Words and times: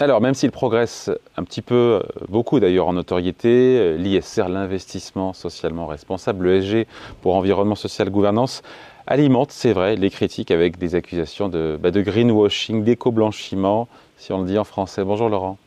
Alors, 0.00 0.20
même 0.20 0.34
s'il 0.34 0.50
progresse 0.50 1.08
un 1.36 1.44
petit 1.44 1.62
peu, 1.62 2.02
beaucoup 2.28 2.58
d'ailleurs 2.58 2.88
en 2.88 2.94
notoriété, 2.94 3.96
l'ISR, 3.96 4.48
l'investissement 4.48 5.32
socialement 5.32 5.86
responsable, 5.86 6.48
l'ESG 6.48 6.86
pour 7.22 7.36
environnement 7.36 7.76
social 7.76 8.10
gouvernance, 8.10 8.62
alimente, 9.06 9.52
c'est 9.52 9.72
vrai, 9.72 9.94
les 9.94 10.10
critiques 10.10 10.50
avec 10.50 10.78
des 10.78 10.96
accusations 10.96 11.48
de, 11.48 11.78
bah, 11.80 11.92
de 11.92 12.00
greenwashing, 12.02 12.82
d'éco-blanchiment, 12.82 13.86
si 14.16 14.32
on 14.32 14.40
le 14.40 14.46
dit 14.46 14.58
en 14.58 14.64
français. 14.64 15.04
Bonjour 15.04 15.28
Laurent. 15.28 15.58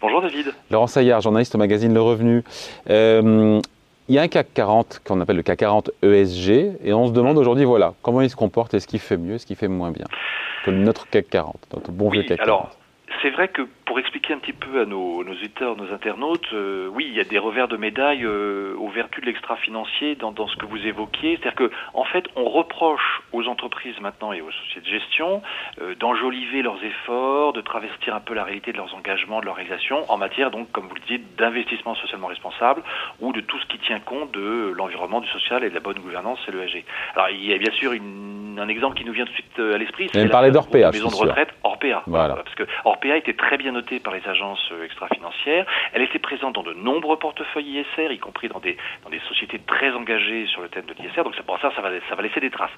Bonjour 0.00 0.22
David. 0.22 0.46
Laurent 0.70 0.86
Saillard, 0.86 1.20
journaliste 1.20 1.54
au 1.54 1.58
magazine 1.58 1.92
Le 1.92 2.00
Revenu. 2.00 2.44
Euh, 2.88 3.60
il 4.08 4.14
y 4.14 4.18
a 4.18 4.22
un 4.22 4.28
CAC 4.28 4.54
40 4.54 5.02
qu'on 5.04 5.20
appelle 5.20 5.36
le 5.36 5.42
CAC 5.42 5.58
40 5.58 5.90
ESG 6.02 6.78
et 6.82 6.94
on 6.94 7.06
se 7.06 7.12
demande 7.12 7.36
aujourd'hui, 7.36 7.66
voilà, 7.66 7.92
comment 8.00 8.22
il 8.22 8.30
se 8.30 8.36
comporte, 8.36 8.72
est-ce 8.72 8.86
qu'il 8.86 9.00
fait 9.00 9.18
mieux, 9.18 9.34
est-ce 9.34 9.44
qu'il 9.44 9.56
fait 9.56 9.68
moins 9.68 9.90
bien 9.90 10.06
que 10.64 10.70
notre 10.70 11.06
CAC 11.10 11.28
40, 11.28 11.56
notre 11.74 11.92
bon 11.92 12.08
vieux 12.08 12.22
CAC 12.22 12.38
40 12.38 12.78
c'est 13.22 13.30
vrai 13.30 13.48
que 13.48 13.62
pour 13.84 13.98
expliquer 13.98 14.34
un 14.34 14.38
petit 14.38 14.52
peu 14.52 14.80
à 14.82 14.84
nos, 14.84 15.24
nos 15.24 15.32
auditeurs, 15.32 15.76
nos 15.76 15.92
internautes, 15.92 16.46
euh, 16.52 16.88
oui, 16.92 17.06
il 17.08 17.16
y 17.16 17.20
a 17.20 17.24
des 17.24 17.38
revers 17.38 17.68
de 17.68 17.76
médaille 17.76 18.24
euh, 18.24 18.74
aux 18.78 18.88
vertus 18.88 19.22
de 19.22 19.26
l'extra-financier 19.26 20.14
dans, 20.14 20.30
dans, 20.30 20.46
ce 20.46 20.56
que 20.56 20.66
vous 20.66 20.86
évoquiez. 20.86 21.36
C'est-à-dire 21.36 21.54
que, 21.54 21.70
en 21.94 22.04
fait, 22.04 22.26
on 22.36 22.44
reproche 22.44 23.22
aux 23.32 23.46
entreprises 23.46 23.98
maintenant 24.00 24.32
et 24.32 24.40
aux 24.40 24.50
sociétés 24.50 24.80
de 24.80 24.98
gestion 25.00 25.42
euh, 25.80 25.94
d'enjoliver 25.94 26.62
leurs 26.62 26.82
efforts, 26.84 27.52
de 27.54 27.60
travestir 27.60 28.14
un 28.14 28.20
peu 28.20 28.34
la 28.34 28.44
réalité 28.44 28.72
de 28.72 28.76
leurs 28.76 28.94
engagements, 28.94 29.40
de 29.40 29.46
leur 29.46 29.56
réalisation, 29.56 30.04
en 30.10 30.18
matière, 30.18 30.50
donc, 30.50 30.70
comme 30.70 30.86
vous 30.86 30.94
le 30.94 31.00
disiez, 31.00 31.22
d'investissement 31.38 31.94
socialement 31.94 32.28
responsable 32.28 32.82
ou 33.20 33.32
de 33.32 33.40
tout 33.40 33.58
ce 33.58 33.66
qui 33.66 33.78
tient 33.78 34.00
compte 34.00 34.32
de 34.32 34.72
l'environnement, 34.76 35.20
du 35.20 35.28
social 35.28 35.64
et 35.64 35.70
de 35.70 35.74
la 35.74 35.80
bonne 35.80 35.98
gouvernance, 35.98 36.38
c'est 36.44 36.52
l'ESG. 36.52 36.84
Alors, 37.14 37.30
il 37.30 37.44
y 37.44 37.54
a 37.54 37.58
bien 37.58 37.72
sûr 37.72 37.92
une, 37.92 38.58
un 38.58 38.68
exemple 38.68 38.96
qui 38.98 39.04
nous 39.04 39.12
vient 39.12 39.24
tout 39.24 39.32
de 39.32 39.36
suite 39.36 39.58
à 39.58 39.78
l'esprit. 39.78 40.10
C'est 40.12 40.26
la 40.26 40.90
maison 40.90 41.08
de 41.08 41.14
retraite 41.14 41.50
Orpea. 41.78 42.02
Voilà. 42.06 42.34
Parce 42.34 42.54
que 42.54 42.64
Orpea 42.84 43.16
était 43.16 43.34
très 43.34 43.56
bien 43.56 43.72
notée 43.72 44.00
par 44.00 44.12
les 44.12 44.26
agences 44.26 44.68
euh, 44.72 44.84
extra-financières. 44.84 45.66
Elle 45.92 46.02
était 46.02 46.18
présente 46.18 46.54
dans 46.54 46.62
de 46.62 46.74
nombreux 46.74 47.18
portefeuilles 47.18 47.84
ISR, 47.96 48.12
y 48.12 48.18
compris 48.18 48.48
dans 48.48 48.58
des, 48.58 48.76
dans 49.04 49.10
des 49.10 49.20
sociétés 49.28 49.60
très 49.60 49.92
engagées 49.92 50.46
sur 50.46 50.62
le 50.62 50.68
thème 50.68 50.86
de 50.86 50.94
l'ISR. 50.94 51.22
Donc 51.22 51.34
c'est 51.36 51.46
pour 51.46 51.58
ça, 51.60 51.72
ça 51.76 51.82
va, 51.82 51.90
ça 52.08 52.14
va 52.14 52.22
laisser 52.22 52.40
des 52.40 52.50
traces. 52.50 52.70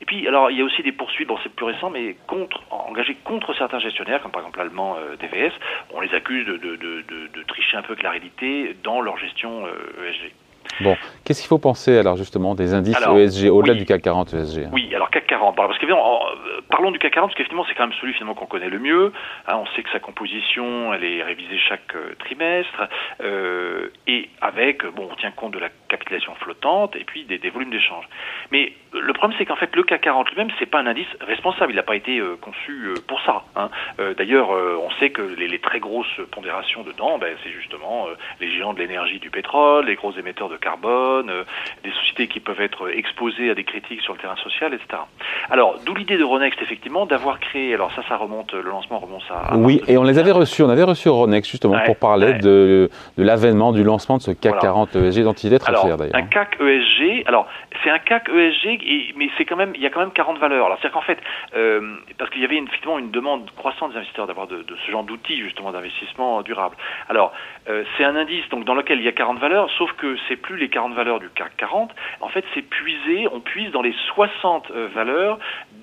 Et 0.00 0.04
puis, 0.04 0.26
alors, 0.26 0.50
il 0.50 0.58
y 0.58 0.62
a 0.62 0.64
aussi 0.64 0.82
des 0.82 0.92
poursuites, 0.92 1.28
bon, 1.28 1.38
c'est 1.42 1.54
plus 1.54 1.66
récent, 1.66 1.90
mais 1.90 2.16
contre, 2.26 2.62
engagées 2.70 3.16
contre 3.24 3.54
certains 3.54 3.78
gestionnaires, 3.78 4.22
comme 4.22 4.32
par 4.32 4.42
exemple 4.42 4.58
l'allemand 4.58 4.96
euh, 4.98 5.16
DVS. 5.16 5.52
On 5.92 6.00
les 6.00 6.14
accuse 6.14 6.46
de, 6.46 6.56
de, 6.56 6.76
de, 6.76 7.02
de, 7.02 7.42
tricher 7.46 7.76
un 7.76 7.82
peu 7.82 7.92
avec 7.92 8.02
la 8.02 8.10
réalité 8.10 8.76
dans 8.82 9.00
leur 9.00 9.18
gestion 9.18 9.66
ESG. 9.66 10.32
Bon, 10.80 10.96
qu'est-ce 11.24 11.40
qu'il 11.40 11.48
faut 11.48 11.58
penser 11.58 11.96
alors 11.96 12.16
justement 12.16 12.54
des 12.54 12.74
indices 12.74 12.98
ESG 13.00 13.50
au-delà 13.50 13.74
du 13.74 13.86
CAC 13.86 14.02
40 14.02 14.34
ESG 14.34 14.64
hein? 14.64 14.70
Oui, 14.72 14.94
alors 14.94 15.10
CAC 15.10 15.26
40, 15.26 15.56
parce 15.56 15.78
que 15.78 15.86
euh, 15.86 16.60
parlons 16.70 16.90
du 16.90 16.98
CAC 16.98 17.14
40 17.14 17.28
parce 17.28 17.36
qu'effectivement 17.36 17.64
c'est 17.66 17.74
quand 17.74 17.86
même 17.86 17.96
celui 18.00 18.12
finalement 18.12 18.34
qu'on 18.34 18.46
connaît 18.46 18.68
le 18.68 18.78
mieux. 18.78 19.12
Hein, 19.46 19.56
on 19.56 19.66
sait 19.74 19.82
que 19.82 19.90
sa 19.90 20.00
composition, 20.00 20.92
elle 20.92 21.04
est 21.04 21.22
révisée 21.22 21.58
chaque 21.58 21.94
euh, 21.94 22.14
trimestre 22.18 22.88
euh, 23.22 23.88
et 24.06 24.28
avec, 24.42 24.84
bon, 24.86 25.08
on 25.10 25.14
tient 25.16 25.30
compte 25.30 25.52
de 25.52 25.58
la 25.58 25.68
capitalisation 25.88 26.34
flottante 26.34 26.94
et 26.96 27.04
puis 27.04 27.24
des, 27.24 27.38
volumes 27.50 27.70
d'échange. 27.70 28.04
Mais 28.50 28.72
le 28.92 29.12
problème 29.12 29.36
c'est 29.38 29.46
qu'en 29.46 29.56
fait 29.56 29.74
le 29.74 29.82
CAC 29.82 30.02
40 30.02 30.30
lui-même 30.30 30.50
c'est 30.58 30.66
pas 30.66 30.80
un 30.80 30.86
indice 30.86 31.06
responsable, 31.20 31.72
il 31.72 31.76
n'a 31.76 31.82
pas 31.82 31.96
été 31.96 32.20
conçu 32.42 32.90
pour 33.08 33.20
ça. 33.22 33.44
Hein. 33.54 33.70
D'ailleurs, 34.18 34.50
on 34.50 34.90
sait 34.98 35.10
que 35.10 35.22
les, 35.22 35.48
les, 35.48 35.58
très 35.58 35.80
grosses 35.80 36.20
pondérations 36.32 36.82
dedans, 36.82 37.18
ben, 37.18 37.36
c'est 37.42 37.50
justement 37.50 38.06
les 38.40 38.50
géants 38.50 38.74
de 38.74 38.78
l'énergie, 38.78 39.18
du 39.18 39.30
pétrole, 39.30 39.86
les 39.86 39.94
gros 39.94 40.12
émetteurs 40.12 40.48
de 40.48 40.56
carbone, 40.66 41.30
euh, 41.30 41.44
des 41.84 41.92
sociétés 41.92 42.26
qui 42.26 42.40
peuvent 42.40 42.60
être 42.60 42.90
exposées 42.90 43.50
à 43.50 43.54
des 43.54 43.64
critiques 43.64 44.00
sur 44.02 44.14
le 44.14 44.18
terrain 44.18 44.36
social, 44.36 44.74
etc. 44.74 45.02
Alors, 45.50 45.78
d'où 45.84 45.94
l'idée 45.94 46.18
de 46.18 46.24
Ronext, 46.24 46.60
effectivement, 46.60 47.06
d'avoir 47.06 47.38
créé, 47.38 47.72
alors 47.74 47.92
ça, 47.92 48.02
ça 48.08 48.16
remonte, 48.16 48.52
le 48.52 48.70
lancement 48.76 48.98
remonte 48.98 49.22
à... 49.30 49.56
oui, 49.56 49.80
et 49.86 49.96
on 49.96 50.02
les 50.02 50.18
avait 50.18 50.32
reçus, 50.32 50.62
on 50.62 50.68
avait 50.68 50.82
reçu 50.82 51.08
Ronext 51.08 51.50
justement 51.50 51.78
pour 51.84 51.96
parler 51.96 52.34
de, 52.34 52.90
de 53.16 53.22
l'avènement, 53.22 53.72
du 53.72 53.84
lancement 53.84 54.16
de 54.16 54.22
ce 54.22 54.32
CAC 54.32 54.58
40 54.60 54.96
ESG 54.96 55.22
dont 55.22 55.32
il 55.32 55.54
est 55.54 55.58
très 55.58 55.74
fier 55.74 55.96
d'ailleurs. 55.96 56.16
Un 56.16 56.22
CAC 56.22 56.58
ESG, 56.60 57.24
alors 57.26 57.46
c'est 57.82 57.90
un 57.90 57.98
CAC 57.98 58.28
ESG, 58.28 59.14
mais 59.16 59.28
c'est 59.36 59.44
quand 59.44 59.56
même, 59.56 59.72
il 59.74 59.82
y 59.82 59.86
a 59.86 59.90
quand 59.90 60.00
même 60.00 60.12
40 60.12 60.38
valeurs. 60.38 60.66
Alors 60.66 60.78
c'est-à-dire 60.80 60.98
qu'en 60.98 61.06
fait, 61.06 61.18
euh, 61.54 61.96
parce 62.18 62.30
qu'il 62.30 62.42
y 62.42 62.44
avait 62.44 62.56
effectivement 62.56 62.98
une 62.98 63.10
demande 63.10 63.50
croissante 63.56 63.92
des 63.92 63.98
investisseurs 63.98 64.26
d'avoir 64.26 64.46
de, 64.46 64.64
ce 64.84 64.90
genre 64.90 65.04
d'outils 65.04 65.40
justement 65.40 65.72
d'investissement 65.72 66.42
durable. 66.42 66.76
Alors 67.08 67.32
euh, 67.68 67.84
c'est 67.96 68.04
un 68.04 68.16
indice 68.16 68.48
donc 68.50 68.64
dans 68.64 68.74
lequel 68.74 68.98
il 68.98 69.04
y 69.04 69.08
a 69.08 69.12
40 69.12 69.38
valeurs, 69.38 69.70
sauf 69.78 69.92
que 69.92 70.16
c'est 70.28 70.36
plus 70.36 70.55
les 70.56 70.68
40 70.68 70.94
valeurs 70.94 71.20
du 71.20 71.28
CAC 71.30 71.56
40. 71.56 71.90
En 72.20 72.28
fait, 72.28 72.44
c'est 72.54 72.62
puisé, 72.62 73.28
on 73.32 73.40
puise 73.40 73.70
dans 73.72 73.82
les 73.82 73.94
60 74.14 74.70
euh, 74.70 74.88
valeurs 74.94 75.38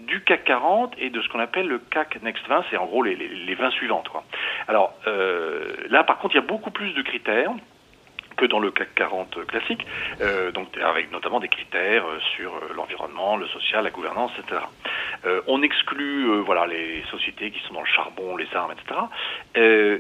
du 0.08 0.22
CAC 0.22 0.44
40 0.46 0.94
et 0.98 1.10
de 1.10 1.22
ce 1.22 1.30
qu'on 1.30 1.40
appelle 1.40 1.68
le 1.68 1.80
CAC 1.80 2.22
Next 2.24 2.48
20, 2.48 2.66
c'est 2.70 2.78
en 2.78 2.86
gros 2.86 3.04
les, 3.04 3.16
les, 3.16 3.56
20 3.56 3.72
suivantes. 3.72 4.10
Alors 4.68 4.94
là, 5.90 6.04
par 6.04 6.18
contre, 6.20 6.36
il 6.36 6.40
y 6.40 6.44
a 6.44 6.46
beaucoup 6.46 6.72
plus 6.72 6.94
de 6.94 7.02
critères 7.02 7.52
que 8.36 8.46
dans 8.46 8.60
le 8.60 8.72
CAC 8.72 8.96
40 8.96 9.46
classique, 9.46 9.86
euh, 10.22 10.52
donc 10.52 10.68
avec 10.78 11.12
notamment 11.12 11.40
des 11.40 11.48
critères 11.48 12.06
euh, 12.06 12.20
sur 12.36 12.54
euh, 12.54 12.74
l'environnement, 12.76 13.38
le 13.38 13.48
social, 13.48 13.84
la 13.84 13.90
gouvernance, 13.90 14.32
etc. 14.40 14.62
on 15.48 15.62
exclut 15.62 16.42
voilà 16.42 16.68
les 16.68 17.02
sociétés 17.10 17.52
qui 17.52 17.60
sont 17.62 17.74
dans 17.74 17.82
le 17.82 17.88
charbon, 17.88 18.36
les 18.36 18.48
armes, 18.54 18.74
etc. 18.74 19.00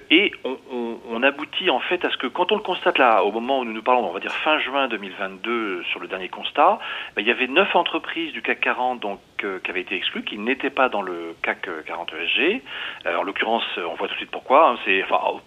et 0.09 0.31
on, 0.43 1.23
aboutit 1.23 1.69
en 1.69 1.79
fait 1.79 2.03
à 2.03 2.09
ce 2.09 2.17
que 2.17 2.27
quand 2.27 2.51
on 2.51 2.57
le 2.57 2.61
constate 2.61 2.97
là, 2.97 3.23
au 3.23 3.31
moment 3.31 3.59
où 3.59 3.65
nous 3.65 3.71
nous 3.71 3.81
parlons, 3.81 4.05
on 4.09 4.11
va 4.11 4.19
dire 4.19 4.33
fin 4.33 4.59
juin 4.59 4.89
2022 4.89 5.83
sur 5.85 6.01
le 6.01 6.07
dernier 6.07 6.27
constat, 6.27 6.79
ben, 7.15 7.21
il 7.21 7.27
y 7.27 7.31
avait 7.31 7.47
neuf 7.47 7.73
entreprises 7.75 8.33
du 8.33 8.41
CAC 8.41 8.59
40 8.59 8.99
donc 8.99 9.21
qui 9.37 9.71
avaient 9.71 9.81
été 9.81 9.95
exclues, 9.95 10.23
qui 10.23 10.37
n'étaient 10.37 10.69
pas 10.69 10.89
dans 10.89 11.01
le 11.01 11.35
CAC 11.41 11.69
40 11.85 12.11
ESG. 12.13 12.61
en 13.05 13.23
l'occurrence, 13.23 13.63
on 13.77 13.95
voit 13.95 14.07
tout 14.07 14.15
de 14.15 14.19
suite 14.19 14.31
pourquoi. 14.31 14.71
Hein, 14.71 14.77
c'est 14.83 15.01
enfin 15.03 15.39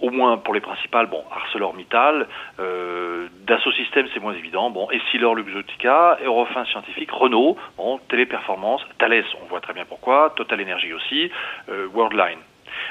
au 0.00 0.10
moins 0.10 0.36
pour 0.36 0.54
les 0.54 0.60
principales, 0.60 1.06
bon, 1.06 1.22
ArcelorMittal, 1.34 2.26
euh, 2.60 3.28
Dassault 3.46 3.72
Systèmes, 3.72 4.06
c'est 4.12 4.20
moins 4.20 4.34
évident, 4.34 4.70
bon, 4.70 4.88
Essilor 4.90 5.34
Luxottica, 5.34 6.18
Eurofin 6.24 6.64
Scientifique, 6.66 7.10
Renault, 7.10 7.56
bon, 7.76 7.98
Téléperformance, 8.08 8.82
Thales, 8.98 9.24
on 9.42 9.46
voit 9.46 9.60
très 9.60 9.72
bien 9.72 9.84
pourquoi, 9.84 10.32
Total 10.36 10.60
Energy 10.60 10.92
aussi, 10.92 11.30
euh, 11.68 11.86
Worldline. 11.94 12.38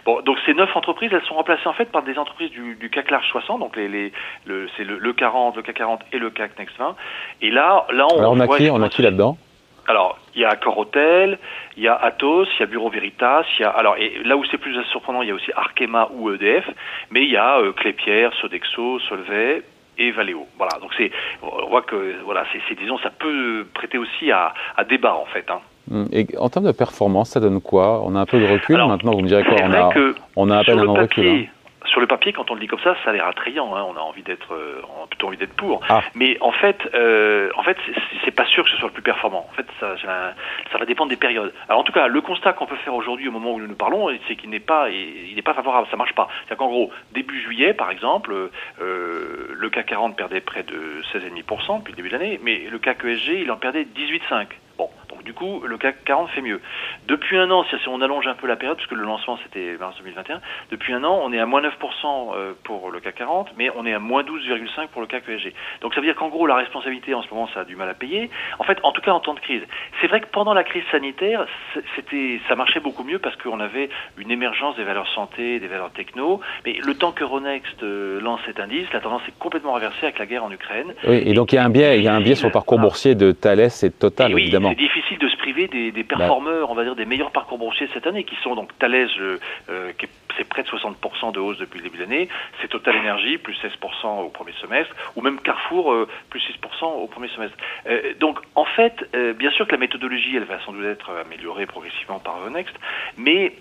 Bon, 0.05 0.21
donc 0.21 0.37
ces 0.45 0.53
neuf 0.53 0.75
entreprises, 0.75 1.11
elles 1.13 1.23
sont 1.23 1.35
remplacées 1.35 1.67
en 1.67 1.73
fait 1.73 1.91
par 1.91 2.03
des 2.03 2.17
entreprises 2.17 2.51
du, 2.51 2.75
du 2.75 2.89
CAC 2.89 3.11
large 3.11 3.27
60, 3.29 3.59
donc 3.59 3.75
les, 3.75 3.87
les 3.87 4.11
le, 4.45 4.67
c'est 4.75 4.83
le, 4.83 4.97
le, 4.97 5.13
40, 5.13 5.55
le 5.55 5.61
CAC 5.61 5.75
40 5.75 6.01
et 6.11 6.17
le 6.17 6.29
CAC 6.29 6.57
Next 6.57 6.77
20. 6.77 6.95
Et 7.41 7.51
là, 7.51 7.85
là 7.91 8.07
on, 8.11 8.17
Alors 8.17 8.33
on 8.33 8.39
a 8.39 8.47
qui, 8.47 8.69
on 8.69 8.81
a 8.81 8.89
qui 8.89 9.01
là-dedans? 9.01 9.37
Il 10.35 10.41
y 10.41 10.45
a 10.45 10.49
Accor 10.49 10.77
Hotel, 10.77 11.37
il 11.77 11.83
y 11.83 11.87
a 11.87 11.95
Atos, 11.95 12.47
il 12.57 12.59
y 12.59 12.63
a 12.63 12.65
Bureau 12.65 12.89
Veritas, 12.89 13.45
il 13.57 13.61
y 13.61 13.65
a 13.65 13.69
alors 13.69 13.97
et 13.97 14.21
là 14.23 14.37
où 14.37 14.43
c'est 14.45 14.57
plus 14.57 14.75
surprenant, 14.85 15.21
il 15.21 15.29
y 15.29 15.31
a 15.31 15.35
aussi 15.35 15.51
Arkema 15.55 16.09
ou 16.13 16.31
EDF, 16.31 16.69
mais 17.11 17.23
il 17.23 17.31
y 17.31 17.37
a 17.37 17.59
euh, 17.59 17.71
Clépierre, 17.71 18.33
Sodexo, 18.41 18.99
Solvay 18.99 19.63
et 19.97 20.11
Valeo. 20.11 20.47
Voilà, 20.57 20.77
donc 20.81 20.91
c'est 20.97 21.11
on 21.41 21.67
voit 21.67 21.81
que 21.81 22.15
voilà, 22.23 22.43
c'est 22.51 22.75
disons 22.75 22.97
ça 22.99 23.09
peut 23.09 23.65
prêter 23.73 23.97
aussi 23.97 24.31
à, 24.31 24.53
à 24.75 24.83
débat 24.83 25.15
en 25.15 25.25
fait. 25.25 25.45
Hein. 25.49 25.59
Hum, 25.91 26.07
et 26.11 26.25
en 26.39 26.49
termes 26.49 26.65
de 26.65 26.71
performance, 26.71 27.29
ça 27.29 27.39
donne 27.39 27.61
quoi? 27.61 28.01
On 28.03 28.15
a 28.15 28.19
un 28.19 28.25
peu 28.25 28.39
de 28.39 28.45
recul 28.45 28.77
maintenant. 28.77 29.11
Vous 29.11 29.21
me 29.21 29.27
direz 29.27 29.43
quoi 29.43 29.57
On 29.63 29.71
a, 29.71 29.93
on 30.35 30.49
a 30.49 30.57
à 30.57 30.63
peine 30.63 30.79
un 30.79 30.91
recul. 30.91 31.27
Hein 31.27 31.54
sur 31.95 32.01
le 32.01 32.07
papier, 32.07 32.33
quand 32.33 32.51
on 32.51 32.55
le 32.55 32.59
dit 32.59 32.67
comme 32.67 32.81
ça, 32.81 32.93
ça 33.05 33.11
a 33.11 33.13
l'air 33.13 33.25
attrayant. 33.25 33.73
Hein. 33.73 33.85
On 33.87 33.95
a 33.95 34.01
envie 34.01 34.21
d'être, 34.21 34.53
euh, 34.53 34.81
plutôt 35.09 35.27
envie 35.27 35.37
d'être 35.37 35.55
pour. 35.55 35.79
Ah. 35.87 36.01
Mais 36.13 36.37
en 36.41 36.51
fait, 36.51 36.77
euh, 36.93 37.49
en 37.55 37.63
fait, 37.63 37.77
c'est 38.25 38.35
pas 38.35 38.45
sûr 38.45 38.65
que 38.65 38.69
ce 38.69 38.75
soit 38.75 38.89
le 38.89 38.93
plus 38.93 39.01
performant. 39.01 39.47
En 39.49 39.53
fait, 39.53 39.65
ça, 39.79 39.95
ça 40.01 40.77
va 40.77 40.85
dépendre 40.85 41.09
des 41.09 41.15
périodes. 41.15 41.53
Alors 41.69 41.79
en 41.79 41.83
tout 41.85 41.93
cas, 41.93 42.07
le 42.07 42.19
constat 42.19 42.51
qu'on 42.51 42.65
peut 42.65 42.75
faire 42.83 42.93
aujourd'hui, 42.93 43.29
au 43.29 43.31
moment 43.31 43.53
où 43.53 43.61
nous 43.61 43.67
nous 43.67 43.75
parlons, 43.75 44.09
c'est 44.27 44.35
qu'il 44.35 44.49
n'est 44.49 44.59
pas, 44.59 44.89
il 44.89 45.33
n'est 45.37 45.41
pas 45.41 45.53
favorable. 45.53 45.87
Ça 45.89 45.95
marche 45.95 46.13
pas. 46.15 46.27
C'est-à-dire 46.39 46.57
qu'en 46.57 46.67
gros, 46.67 46.91
début 47.13 47.41
juillet, 47.41 47.73
par 47.73 47.89
exemple, 47.91 48.49
euh, 48.81 49.47
le 49.53 49.69
CAC 49.69 49.85
40 49.85 50.17
perdait 50.17 50.41
près 50.41 50.63
de 50.63 51.01
16,5% 51.13 51.79
depuis 51.79 51.93
le 51.93 51.95
début 51.95 52.09
de 52.09 52.17
l'année, 52.17 52.41
mais 52.43 52.67
le 52.69 52.77
CAC 52.77 53.05
ESG, 53.05 53.43
il 53.43 53.51
en 53.51 53.55
perdait 53.55 53.83
18,5%. 53.95 54.47
Du 55.25 55.33
coup, 55.33 55.63
le 55.65 55.77
CAC 55.77 56.03
40 56.05 56.29
fait 56.29 56.41
mieux. 56.41 56.61
Depuis 57.07 57.35
un 57.37 57.49
an, 57.49 57.65
si 57.67 57.75
on 57.89 57.99
allonge 58.01 58.27
un 58.27 58.35
peu 58.35 58.45
la 58.45 58.55
période, 58.55 58.77
puisque 58.77 58.91
le 58.91 59.03
lancement 59.03 59.39
c'était 59.43 59.75
mars 59.79 59.95
2021, 59.97 60.39
depuis 60.69 60.93
un 60.93 61.03
an, 61.03 61.19
on 61.23 61.33
est 61.33 61.39
à 61.39 61.47
moins 61.47 61.61
9% 61.61 61.67
euh, 62.05 62.53
pour 62.63 62.91
le 62.91 62.99
CAC 62.99 63.15
40, 63.15 63.49
mais 63.57 63.71
on 63.75 63.87
est 63.87 63.93
à 63.93 63.99
moins 63.99 64.21
12,5% 64.21 64.87
pour 64.89 65.01
le 65.01 65.07
CAC 65.07 65.27
ESG. 65.27 65.51
Donc 65.81 65.95
ça 65.95 65.99
veut 65.99 66.05
dire 66.05 66.15
qu'en 66.15 66.29
gros, 66.29 66.45
la 66.45 66.55
responsabilité 66.55 67.15
en 67.15 67.23
ce 67.23 67.29
moment, 67.29 67.49
ça 67.55 67.61
a 67.61 67.65
du 67.65 67.75
mal 67.75 67.89
à 67.89 67.95
payer. 67.95 68.29
En 68.59 68.63
fait, 68.63 68.77
en 68.83 68.91
tout 68.91 69.01
cas 69.01 69.11
en 69.13 69.19
temps 69.19 69.33
de 69.33 69.39
crise. 69.39 69.63
C'est 69.99 70.07
vrai 70.07 70.21
que 70.21 70.27
pendant 70.27 70.53
la 70.53 70.63
crise 70.63 70.83
sanitaire, 70.91 71.47
c'était, 71.95 72.39
ça 72.47 72.55
marchait 72.55 72.79
beaucoup 72.79 73.03
mieux 73.03 73.17
parce 73.17 73.35
qu'on 73.37 73.59
avait 73.59 73.89
une 74.19 74.29
émergence 74.29 74.75
des 74.75 74.83
valeurs 74.83 75.07
santé, 75.15 75.59
des 75.59 75.67
valeurs 75.67 75.91
techno, 75.91 76.39
mais 76.65 76.73
le 76.85 76.93
temps 76.93 77.13
que 77.13 77.23
Ronext 77.23 77.81
euh, 77.81 78.21
lance 78.21 78.41
cet 78.45 78.59
indice, 78.59 78.85
la 78.93 78.99
tendance 78.99 79.23
est 79.27 79.39
complètement 79.39 79.71
renversée 79.71 80.03
avec 80.03 80.19
la 80.19 80.27
guerre 80.27 80.43
en 80.43 80.51
Ukraine. 80.51 80.93
Oui, 81.07 81.23
et, 81.25 81.33
donc 81.33 81.51
il 81.51 81.55
y 81.55 81.57
a 81.57 81.65
un 81.65 81.69
biais, 81.69 81.97
il 81.97 82.03
y 82.03 82.07
a 82.07 82.13
un 82.13 82.21
biais 82.21 82.35
sur 82.35 82.47
le 82.47 82.53
parcours 82.53 82.77
boursier 82.77 83.15
de 83.15 83.31
Thales 83.31 83.59
et 83.59 83.89
de 83.89 83.93
Total, 83.93 84.31
évidemment 84.31 84.69
c'est 84.69 84.75
difficile 84.75 85.14
de 85.17 85.27
se 85.27 85.37
priver 85.37 85.67
des, 85.67 85.91
des 85.91 86.03
bah. 86.03 86.17
performeurs, 86.17 86.71
on 86.71 86.75
va 86.75 86.83
dire 86.83 86.95
des 86.95 87.05
meilleurs 87.05 87.31
parcours 87.31 87.57
boursiers 87.57 87.89
cette 87.93 88.07
année, 88.07 88.23
qui 88.23 88.35
sont 88.43 88.55
donc 88.55 88.77
Thales, 88.79 89.09
euh, 89.19 89.39
euh 89.69 89.91
c'est 90.37 90.49
près 90.49 90.63
de 90.63 90.67
60% 90.67 91.31
de 91.31 91.39
hausse 91.39 91.57
depuis 91.59 91.77
le 91.77 91.85
début 91.85 91.97
de 91.97 92.03
l'année, 92.03 92.27
c'est 92.61 92.67
Total 92.67 92.97
Energy, 92.97 93.37
plus 93.37 93.55
16% 93.55 94.25
au 94.25 94.27
premier 94.27 94.51
semestre, 94.59 94.93
ou 95.15 95.21
même 95.21 95.39
Carrefour, 95.39 95.93
euh, 95.93 96.09
plus 96.29 96.41
6% 96.41 96.85
au 96.85 97.07
premier 97.07 97.29
semestre. 97.29 97.55
Euh, 97.87 98.13
donc 98.19 98.39
en 98.55 98.65
fait, 98.65 99.09
bien 99.37 99.49
sûr 99.51 99.65
que 99.65 99.71
la 99.71 99.77
méthodologie, 99.77 100.35
elle 100.35 100.43
va 100.43 100.59
sans 100.65 100.73
doute 100.73 100.85
être 100.85 101.09
améliorée 101.25 101.65
progressivement 101.65 102.19
par 102.19 102.49
Next, 102.49 102.75
mais 103.17 103.53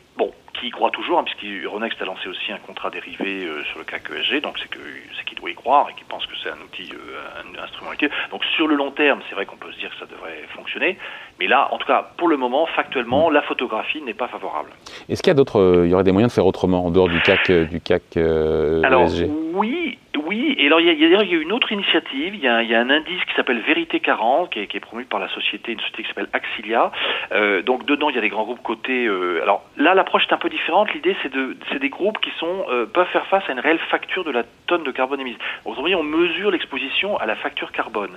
qui 0.54 0.68
y 0.68 0.70
croit 0.70 0.90
toujours, 0.90 1.18
hein, 1.18 1.24
puisque 1.24 1.44
Euronext 1.64 2.00
a 2.00 2.04
lancé 2.04 2.28
aussi 2.28 2.52
un 2.52 2.58
contrat 2.58 2.90
dérivé 2.90 3.46
sur 3.70 3.78
le 3.78 3.84
CAC 3.84 4.10
ESG, 4.10 4.42
donc 4.42 4.58
c'est 4.58 5.24
qu'il 5.24 5.38
doit 5.38 5.50
y 5.50 5.54
croire 5.54 5.88
et 5.90 5.94
qu'il 5.94 6.06
pense 6.06 6.26
que 6.26 6.32
c'est 6.42 6.50
un 6.50 6.60
outil, 6.64 6.90
un, 6.92 7.62
instrument 7.62 7.92
utile. 7.92 8.10
Donc 8.30 8.44
sur 8.56 8.66
le 8.66 8.74
long 8.74 8.90
terme, 8.90 9.20
c'est 9.28 9.34
vrai 9.34 9.46
qu'on 9.46 9.56
peut 9.56 9.72
se 9.72 9.78
dire 9.78 9.90
que 9.90 9.98
ça 9.98 10.06
devrait 10.06 10.44
fonctionner, 10.54 10.98
mais 11.38 11.46
là, 11.46 11.68
en 11.72 11.78
tout 11.78 11.86
cas, 11.86 12.10
pour 12.16 12.28
le 12.28 12.36
moment, 12.36 12.66
factuellement, 12.66 13.30
la 13.30 13.42
photographie 13.42 14.00
n'est 14.02 14.14
pas 14.14 14.28
favorable. 14.28 14.70
Est-ce 15.08 15.22
qu'il 15.22 15.30
y 15.30 15.32
a 15.32 15.34
d'autres, 15.34 15.82
il 15.84 15.90
y 15.90 15.94
aurait 15.94 16.04
des 16.04 16.12
moyens 16.12 16.32
de 16.32 16.34
faire 16.34 16.46
autrement 16.46 16.86
en 16.86 16.90
dehors 16.90 17.08
du 17.08 17.20
CAC, 17.20 17.50
du 17.50 17.80
CAC 17.80 18.16
ESG 18.16 19.28
Oui, 19.54 19.98
oui, 20.26 20.54
et 20.58 20.66
alors 20.66 20.80
il 20.80 20.86
y 20.86 20.90
a, 20.90 20.92
il 20.92 21.30
y 21.30 21.34
a 21.34 21.40
une 21.40 21.52
autre 21.52 21.72
initiative, 21.72 22.34
il 22.34 22.40
y 22.40 22.48
a, 22.48 22.62
il 22.62 22.70
y 22.70 22.74
a 22.74 22.80
un 22.80 22.90
indice 22.90 23.24
qui 23.24 23.34
s'appelle 23.34 23.60
Vérité 23.60 24.00
40, 24.00 24.50
qui 24.50 24.60
est, 24.60 24.66
qui 24.66 24.76
est, 24.76 24.80
promu 24.80 25.04
par 25.04 25.20
la 25.20 25.28
société, 25.28 25.72
une 25.72 25.80
société 25.80 26.02
qui 26.02 26.08
s'appelle 26.08 26.28
Axilia. 26.32 26.92
Euh, 27.32 27.62
donc 27.62 27.86
dedans, 27.86 28.08
il 28.10 28.14
y 28.14 28.18
a 28.18 28.20
des 28.20 28.28
grands 28.28 28.44
groupes 28.44 28.62
cotés. 28.62 29.06
Euh, 29.06 29.42
alors 29.42 29.64
là, 29.76 29.94
l'approche 29.94 30.24
est 30.28 30.34
un 30.34 30.38
peu 30.38 30.48
différente. 30.48 30.92
L'idée, 30.92 31.16
c'est 31.22 31.32
de, 31.32 31.56
c'est 31.70 31.78
des 31.78 31.88
groupes 31.88 32.18
qui 32.20 32.30
sont 32.38 32.64
euh, 32.70 32.86
peuvent 32.86 33.08
faire 33.08 33.26
face 33.26 33.44
à 33.48 33.52
une 33.52 33.60
réelle 33.60 33.78
facture 33.90 34.24
de 34.24 34.30
la 34.30 34.44
tonne 34.66 34.84
de 34.84 34.90
carbone 34.90 35.20
émise. 35.20 35.36
Autrement 35.64 35.88
dit, 35.88 35.94
on 35.94 36.02
mesure 36.02 36.50
l'exposition 36.50 37.16
à 37.18 37.26
la 37.26 37.36
facture 37.36 37.72
carbone. 37.72 38.16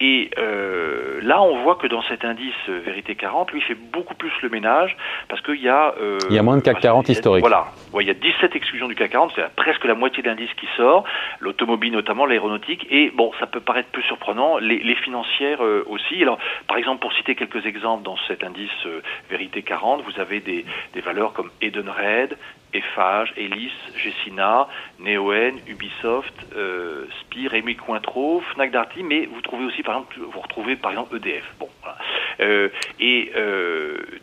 Et 0.00 0.30
euh, 0.38 1.20
là, 1.22 1.42
on 1.42 1.62
voit 1.62 1.76
que 1.76 1.86
dans 1.86 2.02
cet 2.02 2.24
indice 2.24 2.54
euh, 2.68 2.80
Vérité 2.84 3.14
40, 3.14 3.52
lui, 3.52 3.60
il 3.60 3.64
fait 3.64 3.74
beaucoup 3.74 4.14
plus 4.14 4.32
le 4.42 4.48
ménage 4.48 4.96
parce 5.28 5.40
qu'il 5.42 5.62
y 5.62 5.68
a... 5.68 5.94
Euh, 6.00 6.18
il 6.28 6.36
y 6.36 6.38
a 6.38 6.42
moins 6.42 6.56
de 6.56 6.62
CAC 6.62 6.80
40 6.80 7.08
historique. 7.08 7.42
Voilà. 7.42 7.66
Ouais, 7.92 8.04
il 8.04 8.06
y 8.08 8.10
a 8.10 8.14
17 8.14 8.54
exclusions 8.54 8.88
du 8.88 8.94
CAC 8.94 9.10
40, 9.12 9.32
c'est 9.34 9.54
presque 9.56 9.84
la 9.84 9.94
moitié 9.94 10.22
de 10.22 10.28
l'indice 10.28 10.52
qui 10.60 10.66
sort, 10.76 11.04
l'automobile 11.46 11.92
notamment, 11.92 12.26
l'aéronautique, 12.26 12.86
et 12.90 13.10
bon, 13.10 13.30
ça 13.38 13.46
peut 13.46 13.60
paraître 13.60 13.88
plus 13.90 14.02
surprenant, 14.02 14.58
les, 14.58 14.96
financières 14.96 15.62
euh, 15.62 15.84
aussi. 15.88 16.20
Alors, 16.20 16.38
par 16.66 16.76
exemple, 16.76 17.00
pour 17.00 17.12
citer 17.12 17.36
quelques 17.36 17.64
exemples 17.64 18.02
dans 18.02 18.16
cet 18.26 18.42
indice 18.42 18.70
euh, 18.86 19.00
Vérité 19.30 19.62
40, 19.62 20.02
vous 20.02 20.20
avez 20.20 20.40
des, 20.40 20.64
des 20.92 21.00
valeurs 21.00 21.32
comme 21.32 21.50
Edenred, 21.60 22.36
Eiffage, 22.74 23.32
Elis, 23.36 23.72
Gessina, 23.96 24.66
Neoen, 24.98 25.54
Ubisoft, 25.68 26.34
euh, 26.56 27.06
Spire, 27.20 27.52
Rémi 27.52 27.76
Cointreau, 27.76 28.42
Fnac 28.52 28.72
Darty, 28.72 29.04
mais 29.04 29.26
vous 29.26 29.40
trouvez 29.40 29.66
aussi, 29.66 29.82
par 29.84 29.94
exemple, 29.94 30.16
vous 30.18 30.40
retrouvez 30.40 30.74
par 30.74 30.90
exemple 30.90 31.16
EDF. 31.16 31.44
Bon, 31.60 31.68
voilà. 31.82 31.96
euh, 32.40 32.68
et 32.98 33.32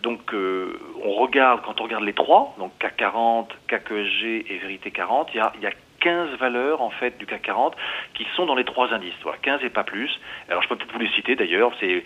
donc, 0.04 0.34
on 0.34 1.12
regarde, 1.14 1.62
quand 1.64 1.80
on 1.80 1.84
regarde 1.86 2.04
les 2.04 2.14
trois, 2.14 2.54
donc 2.60 2.78
CAC 2.80 2.98
40, 2.98 3.56
CAC 3.68 3.92
et 3.92 4.58
Vérité 4.58 4.92
40, 4.92 5.30
il 5.34 5.38
y 5.38 5.40
a, 5.40 5.54
il 5.56 5.62
y 5.62 5.68
a 5.68 5.72
15 6.04 6.38
valeurs 6.38 6.82
en 6.82 6.90
fait 6.90 7.18
du 7.18 7.26
CAC 7.26 7.44
40 7.44 7.76
qui 8.14 8.26
sont 8.36 8.46
dans 8.46 8.56
les 8.56 8.66
trois 8.66 8.94
indices, 8.94 9.14
voilà, 9.24 9.38
15 9.42 9.64
et 9.64 9.70
pas 9.70 9.86
plus. 9.86 10.12
Alors 10.50 10.62
je 10.62 10.68
peux 10.68 10.78
vous 10.92 11.00
les 11.00 11.10
citer 11.12 11.36
d'ailleurs, 11.36 11.72
c'est 11.80 12.04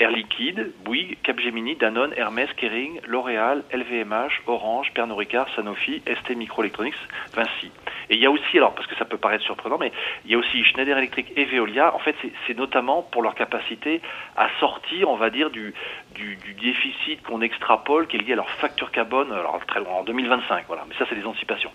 Air 0.00 0.10
Liquide, 0.10 0.72
Bouygues, 0.84 1.16
Capgemini, 1.22 1.76
Danone, 1.76 2.12
Hermès, 2.16 2.52
Kering, 2.56 3.00
L'Oréal, 3.06 3.62
LVMH, 3.72 4.42
Orange, 4.48 4.92
Pernod 4.92 5.16
Ricard, 5.16 5.48
Sanofi, 5.54 6.02
ST 6.06 6.34
Microelectronics, 6.36 6.96
Vinci. 7.34 7.70
Et 8.10 8.14
il 8.14 8.20
y 8.20 8.26
a 8.26 8.30
aussi, 8.30 8.56
alors 8.56 8.74
parce 8.74 8.86
que 8.86 8.96
ça 8.96 9.04
peut 9.04 9.18
paraître 9.18 9.44
surprenant, 9.44 9.78
mais 9.78 9.92
il 10.24 10.30
y 10.30 10.34
a 10.34 10.38
aussi 10.38 10.62
Schneider 10.64 10.96
Electric 10.96 11.32
et 11.36 11.44
Veolia. 11.44 11.94
En 11.94 11.98
fait, 11.98 12.16
c'est 12.46 12.56
notamment 12.56 13.02
pour 13.02 13.22
leur 13.22 13.34
capacité 13.34 14.00
à 14.36 14.48
sortir, 14.60 15.08
on 15.08 15.16
va 15.16 15.30
dire, 15.30 15.50
du, 15.50 15.74
du, 16.14 16.36
déficit 16.62 17.22
qu'on 17.22 17.40
extrapole, 17.40 18.06
qui 18.06 18.16
est 18.16 18.20
lié 18.20 18.34
à 18.34 18.36
leur 18.36 18.50
facture 18.50 18.90
carbone, 18.92 19.32
alors 19.32 19.58
très 19.66 19.80
loin, 19.80 19.94
en 19.94 20.04
2025. 20.04 20.64
Voilà, 20.68 20.84
mais 20.88 20.94
ça, 20.96 21.04
c'est 21.08 21.16
des 21.16 21.26
anticipations. 21.26 21.70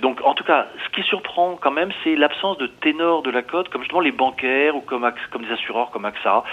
Donc, 0.00 0.20
en 0.24 0.34
tout 0.34 0.44
cas, 0.44 0.68
ce 0.84 0.88
qui 0.90 1.02
surprend 1.06 1.56
quand 1.60 1.70
même, 1.70 1.90
c'est 2.02 2.16
l'absence 2.16 2.56
de 2.58 2.66
ténor 2.66 3.22
de 3.22 3.30
la 3.30 3.42
cote, 3.42 3.68
comme 3.68 3.82
justement 3.82 4.00
les 4.00 4.12
bancaires 4.12 4.76
ou 4.76 4.80
comme, 4.80 5.10
comme 5.30 5.44
des 5.44 5.52
assureurs 5.52 5.90
comme 5.90 6.04
AXA. 6.04 6.44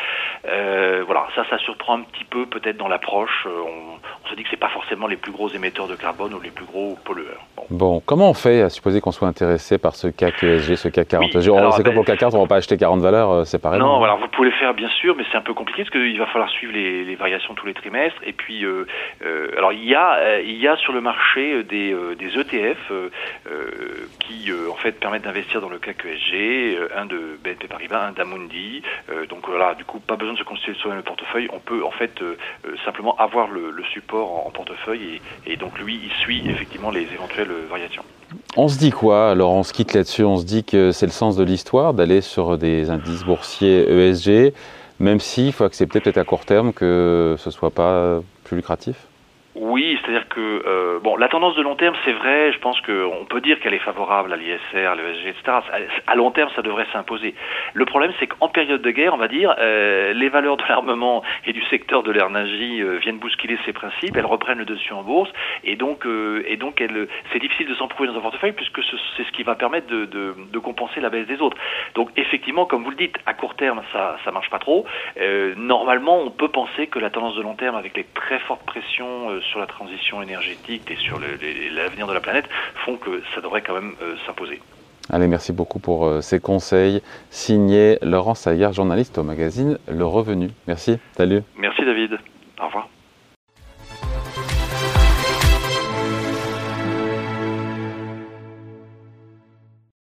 Euh, 0.47 1.03
voilà, 1.05 1.27
ça, 1.35 1.45
ça 1.49 1.57
surprend 1.59 1.99
un 1.99 2.01
petit 2.01 2.25
peu 2.25 2.45
peut-être 2.45 2.77
dans 2.77 2.87
l'approche. 2.87 3.47
On, 3.47 3.97
on, 4.27 4.31
se 4.31 4.35
dit 4.35 4.43
que 4.43 4.49
c'est 4.49 4.57
pas 4.57 4.69
forcément 4.69 5.07
les 5.07 5.17
plus 5.17 5.31
gros 5.31 5.49
émetteurs 5.49 5.87
de 5.87 5.95
carbone 5.95 6.33
ou 6.33 6.41
les 6.41 6.51
plus 6.51 6.65
gros 6.65 6.97
pollueurs. 7.03 7.45
Bon, 7.55 7.65
bon 7.69 8.01
comment 8.05 8.29
on 8.29 8.33
fait 8.33 8.61
à 8.61 8.69
supposer 8.69 9.01
qu'on 9.01 9.11
soit 9.11 9.27
intéressé 9.27 9.77
par 9.77 9.95
ce 9.95 10.07
CAC 10.07 10.43
ESG, 10.43 10.75
ce 10.75 10.89
CAC 10.89 11.07
40 11.07 11.35
oui, 11.35 11.41
C'est 11.41 11.49
comme 11.49 11.83
ben, 11.83 11.93
pour 11.93 12.03
le 12.03 12.07
CAC 12.07 12.19
40, 12.19 12.35
on 12.35 12.41
va 12.41 12.47
pas 12.47 12.55
acheter 12.57 12.77
40 12.77 13.01
valeurs 13.01 13.45
séparément. 13.45 13.85
Non, 13.85 13.97
voilà, 13.99 14.15
vous 14.15 14.27
pouvez 14.27 14.49
le 14.49 14.55
faire 14.55 14.73
bien 14.73 14.89
sûr, 14.89 15.15
mais 15.15 15.23
c'est 15.31 15.37
un 15.37 15.41
peu 15.41 15.53
compliqué 15.53 15.83
parce 15.83 15.91
qu'il 15.91 16.17
va 16.19 16.25
falloir 16.27 16.49
suivre 16.49 16.73
les, 16.73 17.03
les, 17.03 17.15
variations 17.15 17.53
tous 17.53 17.65
les 17.65 17.73
trimestres. 17.73 18.21
Et 18.25 18.33
puis, 18.33 18.65
euh, 18.65 18.85
euh, 19.23 19.49
alors 19.57 19.73
il 19.73 19.83
y 19.83 19.95
a, 19.95 20.15
euh, 20.17 20.41
il 20.43 20.57
y 20.57 20.67
a 20.67 20.75
sur 20.77 20.93
le 20.93 21.01
marché 21.01 21.63
des, 21.63 21.95
des 22.17 22.39
ETF 22.39 22.91
qui 24.19 24.51
en 24.69 24.75
fait 24.75 24.93
permettent 24.99 25.23
d'investir 25.23 25.61
dans 25.61 25.69
le 25.69 25.79
CAC 25.79 26.05
ESG, 26.05 26.77
un 26.95 27.05
de 27.05 27.37
BNP 27.43 27.67
Paribas, 27.67 28.07
un 28.07 28.11
d'Amundi. 28.11 28.81
donc 29.29 29.47
voilà, 29.47 29.73
du 29.75 29.85
coup, 29.85 29.99
pas 29.99 30.15
besoin 30.15 30.33
de 30.33 30.39
se 30.39 30.43
constituer 30.43 30.73
soi-même 30.75 30.97
le 30.97 31.03
portefeuille. 31.03 31.49
On 31.53 31.59
peut 31.59 31.83
en 31.83 31.91
fait 31.91 32.23
simplement 32.85 33.15
avoir 33.17 33.47
le, 33.47 33.71
le 33.71 33.83
support 33.85 34.16
en, 34.23 34.49
portefeuille 34.51 35.21
et, 35.45 35.53
et, 35.53 35.57
donc 35.57 35.77
lui, 35.79 35.99
il 36.03 36.11
suit 36.21 36.49
effectivement 36.49 36.91
les 36.91 37.03
éventuelles 37.13 37.51
variations. 37.69 38.03
On 38.55 38.67
se 38.67 38.77
dit 38.77 38.91
quoi 38.91 39.31
Alors 39.31 39.51
on 39.51 39.63
se 39.63 39.73
quitte 39.73 39.93
là-dessus, 39.93 40.23
on 40.23 40.37
se 40.37 40.45
dit 40.45 40.63
que 40.63 40.91
c'est 40.91 41.05
le 41.05 41.11
sens 41.11 41.35
de 41.35 41.43
l'histoire 41.43 41.93
d'aller 41.93 42.21
sur 42.21 42.57
des 42.57 42.89
indices 42.89 43.23
boursiers 43.23 43.89
ESG, 43.89 44.53
même 44.99 45.19
s'il 45.19 45.53
faut 45.53 45.63
accepter 45.63 45.99
peut-être 45.99 46.17
à 46.17 46.23
court 46.23 46.45
terme 46.45 46.73
que 46.73 47.35
ce 47.37 47.51
soit 47.51 47.71
pas 47.71 48.19
plus 48.43 48.57
lucratif? 48.57 48.95
Oui, 49.77 49.95
c'est-à-dire 50.01 50.27
que 50.27 50.63
euh, 50.65 50.99
bon, 51.03 51.17
la 51.17 51.27
tendance 51.27 51.55
de 51.55 51.61
long 51.61 51.75
terme, 51.75 51.93
c'est 52.03 52.13
vrai. 52.13 52.51
Je 52.51 52.57
pense 52.57 52.81
qu'on 52.81 53.25
peut 53.29 53.41
dire 53.41 53.59
qu'elle 53.59 53.75
est 53.75 53.85
favorable 53.85 54.33
à 54.33 54.35
l'ISR, 54.35 54.87
à 54.87 54.95
l'ESG, 54.95 55.27
etc. 55.27 55.59
À 56.07 56.15
long 56.15 56.31
terme, 56.31 56.49
ça 56.55 56.63
devrait 56.63 56.87
s'imposer. 56.91 57.35
Le 57.75 57.85
problème, 57.85 58.11
c'est 58.19 58.25
qu'en 58.25 58.47
période 58.47 58.81
de 58.81 58.89
guerre, 58.89 59.13
on 59.13 59.17
va 59.17 59.27
dire, 59.27 59.53
euh, 59.59 60.13
les 60.13 60.29
valeurs 60.29 60.57
de 60.57 60.63
l'armement 60.67 61.21
et 61.45 61.53
du 61.53 61.61
secteur 61.65 62.01
de 62.01 62.11
l'énergie 62.11 62.81
euh, 62.81 62.97
viennent 62.97 63.19
bousculer 63.19 63.55
ces 63.67 63.71
principes. 63.73 64.17
Elles 64.17 64.25
reprennent 64.25 64.57
le 64.57 64.65
dessus 64.65 64.93
en 64.93 65.03
bourse, 65.03 65.29
et 65.63 65.75
donc, 65.75 66.07
euh, 66.07 66.41
et 66.47 66.57
donc, 66.57 66.83
c'est 67.31 67.39
difficile 67.39 67.67
de 67.67 67.75
s'en 67.75 67.87
prouver 67.87 68.09
dans 68.09 68.17
un 68.17 68.21
portefeuille 68.21 68.53
puisque 68.53 68.81
c'est 69.15 69.23
ce 69.25 69.31
qui 69.31 69.43
va 69.43 69.53
permettre 69.53 69.85
de, 69.85 70.05
de, 70.05 70.57
compenser 70.57 71.01
la 71.01 71.11
baisse 71.11 71.27
des 71.27 71.39
autres. 71.39 71.57
Donc, 71.93 72.09
effectivement, 72.15 72.65
comme 72.65 72.83
vous 72.83 72.89
le 72.89 72.95
dites, 72.95 73.17
à 73.27 73.35
court 73.35 73.53
terme, 73.55 73.83
ça, 73.93 74.17
ça 74.25 74.31
marche 74.31 74.49
pas 74.49 74.57
trop. 74.57 74.85
Normalement, 75.55 76.19
on 76.19 76.31
peut 76.31 76.47
penser 76.47 76.87
que 76.87 76.97
la 76.97 77.11
tendance 77.11 77.35
de 77.35 77.43
long 77.43 77.53
terme, 77.53 77.75
avec 77.75 77.95
les 77.95 78.05
très 78.15 78.39
fortes 78.39 78.65
pressions 78.65 79.39
sur 79.41 79.59
la 79.67 79.73
transition 79.73 80.21
énergétique 80.21 80.89
et 80.89 80.95
sur 80.95 81.19
l'avenir 81.19 82.07
de 82.07 82.13
la 82.13 82.19
planète 82.19 82.45
font 82.85 82.97
que 82.97 83.21
ça 83.35 83.41
devrait 83.41 83.61
quand 83.61 83.73
même 83.73 83.93
euh, 84.01 84.15
s'imposer. 84.25 84.61
Allez, 85.09 85.27
merci 85.27 85.53
beaucoup 85.53 85.79
pour 85.79 86.05
euh, 86.05 86.21
ces 86.21 86.39
conseils. 86.39 87.01
Signé 87.29 87.97
Laurent 88.01 88.35
Saillard, 88.35 88.73
journaliste 88.73 89.17
au 89.17 89.23
magazine 89.23 89.77
Le 89.87 90.05
Revenu. 90.05 90.49
Merci, 90.67 90.99
salut. 91.15 91.41
Merci 91.57 91.85
David, 91.85 92.17
au 92.61 92.65
revoir. 92.65 92.89